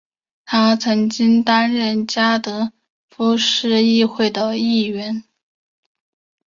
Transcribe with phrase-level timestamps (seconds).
[0.45, 2.73] 他曾经担任加的
[3.11, 5.23] 夫市议会的议员。